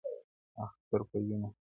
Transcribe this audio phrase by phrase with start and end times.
[0.63, 1.47] •اختر په وینو-